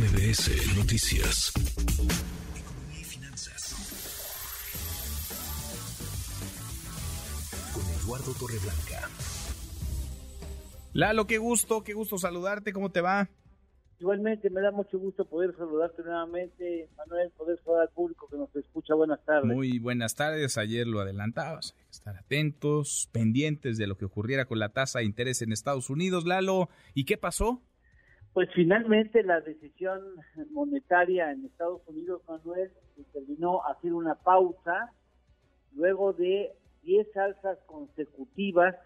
MBS 0.00 0.78
Noticias. 0.78 1.52
Economía 2.56 3.00
y 3.00 3.04
finanzas. 3.04 3.74
Con 7.74 7.82
Eduardo 8.00 8.32
Torreblanca. 8.32 9.10
Lalo, 10.94 11.26
qué 11.26 11.36
gusto, 11.36 11.84
qué 11.84 11.92
gusto 11.92 12.16
saludarte, 12.16 12.72
¿cómo 12.72 12.90
te 12.90 13.02
va? 13.02 13.28
Igualmente, 13.98 14.48
me 14.48 14.62
da 14.62 14.70
mucho 14.70 14.98
gusto 14.98 15.26
poder 15.26 15.54
saludarte 15.58 16.02
nuevamente, 16.02 16.88
Manuel, 16.96 17.30
poder 17.36 17.58
saludar 17.62 17.82
al 17.82 17.90
público 17.90 18.26
que 18.30 18.38
nos 18.38 18.56
escucha. 18.56 18.94
Buenas 18.94 19.22
tardes. 19.26 19.54
Muy 19.54 19.80
buenas 19.80 20.14
tardes, 20.14 20.56
ayer 20.56 20.86
lo 20.86 21.00
adelantabas, 21.00 21.74
hay 21.76 21.84
que 21.84 21.90
estar 21.90 22.16
atentos, 22.16 23.10
pendientes 23.12 23.76
de 23.76 23.86
lo 23.86 23.98
que 23.98 24.06
ocurriera 24.06 24.46
con 24.46 24.60
la 24.60 24.70
tasa 24.70 25.00
de 25.00 25.04
interés 25.04 25.42
en 25.42 25.52
Estados 25.52 25.90
Unidos. 25.90 26.24
Lalo, 26.24 26.70
¿y 26.94 27.04
qué 27.04 27.18
pasó? 27.18 27.60
Pues 28.32 28.48
finalmente 28.54 29.24
la 29.24 29.40
decisión 29.40 30.00
monetaria 30.52 31.32
en 31.32 31.46
Estados 31.46 31.82
Unidos, 31.88 32.22
Manuel, 32.28 32.70
determinó 32.96 33.66
hacer 33.66 33.92
una 33.92 34.14
pausa 34.14 34.92
luego 35.74 36.12
de 36.12 36.52
10 36.82 37.16
alzas 37.16 37.58
consecutivas 37.66 38.76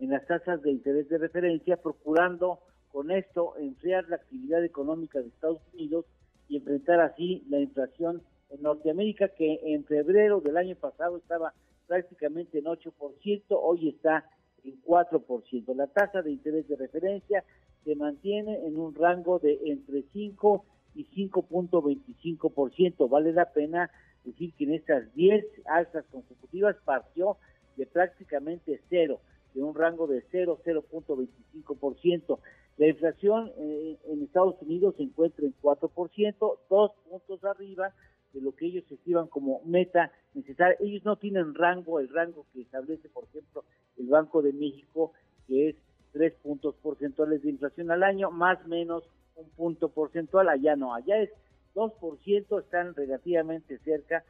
en 0.00 0.10
las 0.10 0.26
tasas 0.26 0.62
de 0.62 0.72
interés 0.72 1.08
de 1.08 1.18
referencia, 1.18 1.76
procurando 1.76 2.58
con 2.90 3.12
esto 3.12 3.56
enfriar 3.56 4.08
la 4.08 4.16
actividad 4.16 4.64
económica 4.64 5.20
de 5.20 5.28
Estados 5.28 5.62
Unidos 5.72 6.04
y 6.48 6.56
enfrentar 6.56 7.00
así 7.00 7.44
la 7.48 7.60
inflación 7.60 8.20
en 8.50 8.62
Norteamérica, 8.62 9.28
que 9.28 9.60
en 9.62 9.84
febrero 9.84 10.40
del 10.40 10.56
año 10.56 10.74
pasado 10.74 11.18
estaba 11.18 11.54
prácticamente 11.86 12.58
en 12.58 12.64
8%, 12.64 13.42
hoy 13.50 13.90
está 13.90 14.28
en 14.64 14.82
4%. 14.82 15.74
La 15.74 15.86
tasa 15.86 16.20
de 16.20 16.32
interés 16.32 16.66
de 16.68 16.76
referencia 16.76 17.44
se 17.84 17.96
mantiene 17.96 18.66
en 18.66 18.78
un 18.78 18.94
rango 18.94 19.38
de 19.38 19.58
entre 19.66 20.04
5 20.12 20.64
y 20.94 21.06
5.25%. 21.06 23.08
Vale 23.08 23.32
la 23.32 23.52
pena 23.52 23.90
decir 24.24 24.52
que 24.54 24.64
en 24.64 24.74
estas 24.74 25.12
10 25.14 25.44
alzas 25.66 26.04
consecutivas 26.10 26.76
partió 26.84 27.36
de 27.76 27.86
prácticamente 27.86 28.80
cero, 28.88 29.20
de 29.54 29.62
un 29.62 29.74
rango 29.74 30.06
de 30.06 30.24
0, 30.30 30.60
0.25%. 30.64 32.38
La 32.78 32.86
inflación 32.86 33.52
eh, 33.58 33.98
en 34.06 34.22
Estados 34.22 34.60
Unidos 34.62 34.94
se 34.96 35.02
encuentra 35.02 35.44
en 35.44 35.54
4%, 35.60 36.58
dos 36.70 36.92
puntos 37.08 37.44
arriba 37.44 37.92
de 38.32 38.40
lo 38.40 38.54
que 38.54 38.66
ellos 38.66 38.84
estiman 38.90 39.26
como 39.26 39.60
meta 39.64 40.10
necesaria. 40.34 40.76
Ellos 40.80 41.04
no 41.04 41.16
tienen 41.16 41.54
rango, 41.54 42.00
el 42.00 42.08
rango 42.08 42.46
que 42.52 42.62
establece, 42.62 43.08
por 43.10 43.24
ejemplo, 43.24 43.64
el 43.98 44.06
Banco 44.06 44.40
de 44.40 44.52
México, 44.52 45.12
porcentuales 47.02 47.42
de 47.42 47.50
inflación 47.50 47.90
al 47.90 48.02
año, 48.04 48.30
más 48.30 48.58
o 48.64 48.68
menos 48.68 49.02
un 49.34 49.48
punto 49.50 49.88
porcentual, 49.88 50.48
allá 50.48 50.76
no, 50.76 50.94
allá 50.94 51.18
es 51.18 51.30
2%, 51.74 52.60
están 52.60 52.94
relativamente 52.94 53.78
cerca 53.78 54.22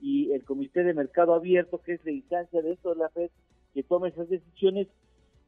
y 0.00 0.32
el 0.32 0.44
Comité 0.44 0.84
de 0.84 0.92
Mercado 0.92 1.32
Abierto, 1.32 1.78
que 1.78 1.94
es 1.94 2.04
la 2.04 2.10
instancia 2.10 2.60
de 2.60 2.72
esto 2.72 2.90
de 2.90 2.96
la 2.96 3.08
FED, 3.08 3.30
que 3.72 3.82
toma 3.82 4.08
esas 4.08 4.28
decisiones, 4.28 4.88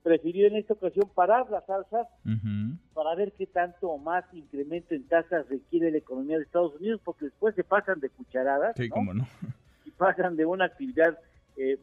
prefirió 0.03 0.47
en 0.47 0.57
esta 0.57 0.73
ocasión 0.73 1.11
parar 1.15 1.51
las 1.51 1.69
alzas 1.69 2.07
para 2.95 3.15
ver 3.15 3.33
qué 3.33 3.47
tanto 3.47 3.99
más 3.99 4.25
incremento 4.33 4.95
en 4.95 5.07
tasas 5.07 5.47
requiere 5.51 5.91
la 5.91 5.99
economía 5.99 6.39
de 6.39 6.45
Estados 6.45 6.75
Unidos, 6.77 7.03
porque 7.05 7.27
después 7.27 7.55
se 7.55 7.65
pasan 7.65 8.01
de 8.01 8.09
cucharadas 8.09 8.75
Sí, 8.77 8.89
cómo 8.89 9.13
no. 9.13 9.27
y 9.85 9.91
pasan 9.91 10.37
de 10.37 10.47
una 10.47 10.65
actividad 10.65 11.19
eh, 11.57 11.79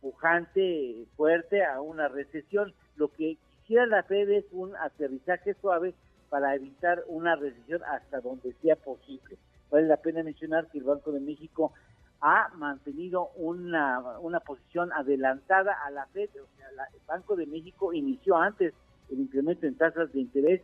pujante, 0.00 1.06
fuerte, 1.16 1.64
a 1.64 1.80
una 1.80 2.06
recesión. 2.06 2.72
Lo 2.96 3.08
que 3.08 3.36
la 3.68 4.02
Fed 4.02 4.30
es 4.30 4.44
un 4.52 4.74
aterrizaje 4.76 5.54
suave 5.54 5.94
para 6.30 6.54
evitar 6.54 7.02
una 7.08 7.36
recesión 7.36 7.82
hasta 7.84 8.20
donde 8.20 8.52
sea 8.62 8.76
posible. 8.76 9.36
Vale 9.70 9.86
la 9.86 9.96
pena 9.96 10.22
mencionar 10.22 10.68
que 10.68 10.78
el 10.78 10.84
Banco 10.84 11.12
de 11.12 11.20
México 11.20 11.72
ha 12.20 12.48
mantenido 12.56 13.30
una, 13.36 14.18
una 14.20 14.40
posición 14.40 14.92
adelantada 14.92 15.72
a 15.84 15.90
la 15.90 16.06
Fed. 16.06 16.30
O 16.42 16.46
sea, 16.56 16.70
la- 16.72 16.86
el 16.94 17.00
Banco 17.06 17.36
de 17.36 17.46
México 17.46 17.92
inició 17.92 18.36
antes 18.36 18.72
el 19.10 19.20
incremento 19.20 19.66
en 19.66 19.76
tasas 19.76 20.12
de 20.12 20.20
interés 20.20 20.62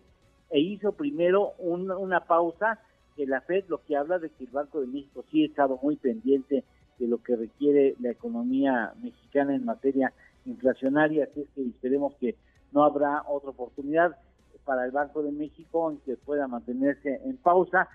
e 0.50 0.60
hizo 0.60 0.92
primero 0.92 1.53
un- 1.58 1.91
una 1.91 2.20
pausa 2.20 2.78
que 3.16 3.26
la 3.26 3.41
Fed, 3.42 3.64
lo 3.69 3.78
que 3.82 3.97
habla 3.97 4.19
de 4.19 4.30
que 4.30 4.44
el 4.44 4.50
Banco 4.50 4.80
de 4.80 4.86
México 4.86 5.24
sí 5.30 5.42
ha 5.42 5.47
estado 5.47 5.78
muy 5.82 5.97
pendiente 5.97 6.64
de 6.98 7.08
lo 7.08 7.19
que 7.22 7.36
requiere 7.36 7.94
la 8.00 8.10
economía 8.10 8.92
mexicana 9.03 9.54
en 9.54 9.64
materia 9.64 10.12
inflacionaria, 10.47 11.24
así 11.24 11.41
es 11.42 11.48
que 11.54 11.62
esperemos 11.62 12.14
que 12.16 12.34
no 12.72 12.84
habrá 12.84 13.22
otra 13.26 13.50
oportunidad 13.50 14.16
para 14.64 14.84
el 14.84 14.91
Banco 14.91 15.22
de 15.22 15.32
México 15.32 15.91
en 15.91 15.98
que 15.98 16.16
pueda 16.16 16.47
mantenerse 16.47 17.20
en 17.25 17.36
pausa. 17.38 17.88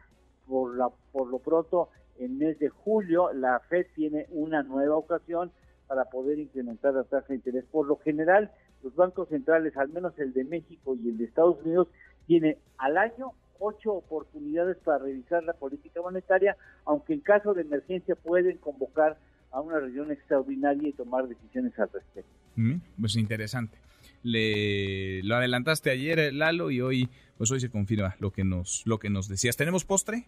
Por, 0.47 0.75
lo 0.75 1.40
pronto, 1.40 1.90
en 2.19 2.38
mes 2.38 2.59
de 2.59 2.69
julio, 2.69 3.34
la 3.34 3.59
FED 3.62 3.88
tiene 3.96 4.28
una 4.30 4.62
nueva 4.62 4.96
ocasión 4.96 5.52
para 5.88 6.06
poder 6.06 6.40
incrementar 6.40 6.94
la 6.94 7.03
tasa 7.03 7.28
de 7.30 7.35
interés. 7.35 7.66
Por 7.72 7.88
lo 7.88 7.97
general, 7.97 8.52
los 8.84 8.96
bancos 8.96 9.30
centrales, 9.30 9.75
al 9.78 9.90
menos 9.90 10.18
el 10.19 10.34
de 10.34 10.44
México 10.44 10.96
y 10.96 11.09
el 11.09 11.18
de 11.18 11.25
Estados 11.25 11.59
Unidos, 11.64 11.88
tiene 12.28 12.58
al 12.78 12.97
año 12.97 13.31
ocho 13.59 13.94
oportunidades 13.94 14.78
para 14.84 15.00
revisar 15.00 15.44
la 15.44 15.53
política 15.53 16.02
monetaria, 16.02 16.58
aunque 16.85 17.14
en 17.14 17.22
caso 17.22 17.53
de 17.53 17.62
emergencia 17.62 18.16
pueden 18.16 18.58
convocar 18.58 19.18
a 19.52 19.62
una 19.62 19.80
reunión 19.80 20.12
extraordinaria 20.12 20.90
y 20.90 20.94
tomar 20.94 21.28
decisiones 21.28 21.78
al 21.80 21.90
respecto. 21.91 22.31
Mm, 22.56 22.75
Pues 23.00 23.16
interesante. 23.16 23.78
Le, 24.25 25.22
lo 25.22 25.36
adelantaste 25.36 25.91
ayer, 25.91 26.34
Lalo, 26.34 26.72
y 26.72 26.81
hoy, 26.81 27.08
pues 27.38 27.52
hoy 27.52 27.59
se 27.59 27.69
confirma 27.69 28.16
lo 28.18 28.31
que 28.31 28.44
nos, 28.44 28.81
lo 28.88 28.97
que 28.97 29.12
nos 29.12 29.30
decías. 29.30 29.56
¿Tenemos 29.56 29.86
postre? 29.86 30.25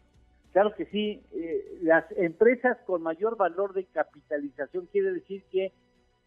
Claro 0.53 0.75
que 0.75 0.85
sí, 0.85 1.23
eh, 1.33 1.79
las 1.81 2.05
empresas 2.15 2.77
con 2.85 3.01
mayor 3.01 3.37
valor 3.37 3.73
de 3.73 3.85
capitalización 3.85 4.87
quiere 4.91 5.11
decir 5.13 5.43
que 5.51 5.65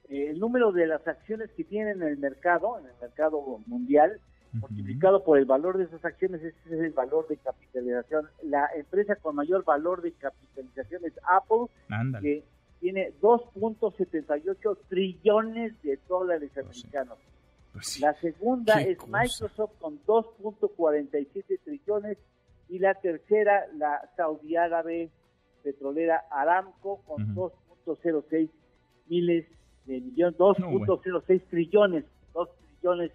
eh, 0.08 0.30
el 0.30 0.40
número 0.40 0.72
de 0.72 0.88
las 0.88 1.06
acciones 1.06 1.48
que 1.56 1.62
tienen 1.62 2.02
en 2.02 2.08
el 2.08 2.18
mercado, 2.18 2.76
en 2.80 2.86
el 2.86 2.92
mercado 3.00 3.40
mundial, 3.66 4.20
multiplicado 4.52 5.22
por 5.22 5.38
el 5.38 5.44
valor 5.44 5.78
de 5.78 5.84
esas 5.84 6.04
acciones, 6.04 6.42
ese 6.42 6.74
es 6.74 6.80
el 6.80 6.92
valor 6.92 7.28
de 7.28 7.36
capitalización. 7.36 8.28
La 8.42 8.68
empresa 8.74 9.14
con 9.14 9.36
mayor 9.36 9.64
valor 9.64 10.02
de 10.02 10.10
capitalización 10.10 11.04
es 11.04 11.12
Apple, 11.22 11.66
Ándale. 11.88 12.22
que 12.24 12.44
tiene 12.80 13.12
2.78 13.20 14.76
trillones 14.88 15.80
de 15.82 16.00
dólares 16.08 16.50
Pues 16.52 16.78
sí. 16.78 16.88
Pues 17.72 17.86
sí. 17.86 18.00
La 18.00 18.14
segunda 18.14 18.80
es 18.82 18.98
cosa. 18.98 19.18
Microsoft 19.22 19.72
con 19.80 19.98
2.47 20.06 21.60
trillones 21.64 22.18
y 22.68 22.78
la 22.78 22.94
tercera 22.94 23.66
la 23.76 24.00
saudí 24.16 24.56
árabe 24.56 25.10
petrolera 25.62 26.24
Aramco 26.30 27.02
con 27.06 27.30
Ujú. 27.32 27.52
2.06 27.86 28.48
miles 29.08 29.46
de 29.86 30.00
millones, 30.00 30.38
No, 30.38 30.52
2.06 30.54 31.42
trillones, 31.50 32.04
2 32.34 32.48
trillones 32.80 33.12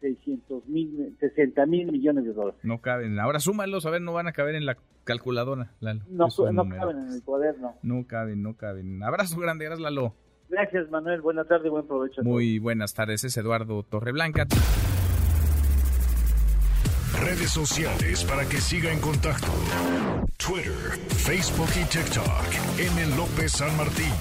600 0.00 0.66
mil, 0.66 1.16
60 1.20 1.66
mil 1.66 1.92
millones 1.92 2.24
de 2.24 2.32
dólares. 2.32 2.60
No 2.62 2.80
caben. 2.80 3.18
Ahora 3.18 3.38
súmalos, 3.38 3.84
a 3.86 3.90
ver, 3.90 4.00
no 4.00 4.12
van 4.12 4.26
a 4.28 4.32
caber 4.32 4.54
en 4.54 4.64
la 4.66 4.76
calculadora, 5.04 5.72
Lalo. 5.80 6.02
No, 6.08 6.28
no 6.38 6.52
números. 6.52 6.80
caben 6.84 6.98
en 7.06 7.12
el 7.12 7.22
cuaderno. 7.22 7.74
No 7.82 8.06
caben, 8.06 8.42
no 8.42 8.56
caben. 8.56 9.02
Abrazo 9.02 9.38
grande, 9.38 9.66
gracias, 9.66 9.82
Lalo. 9.82 10.14
Gracias 10.50 10.90
Manuel, 10.90 11.20
buena 11.20 11.44
tarde, 11.44 11.68
buen 11.68 11.86
provecho. 11.86 12.22
Muy 12.22 12.58
buenas 12.58 12.92
tardes, 12.92 13.22
es 13.22 13.36
Eduardo 13.36 13.84
Torreblanca. 13.84 14.46
Redes 17.20 17.50
sociales 17.50 18.24
para 18.24 18.44
que 18.48 18.56
siga 18.60 18.92
en 18.92 19.00
contacto: 19.00 19.52
Twitter, 20.36 20.98
Facebook 21.08 21.68
y 21.80 21.84
TikTok. 21.84 22.44
M. 22.78 23.16
López 23.16 23.52
San 23.52 23.76
Martín. 23.76 24.12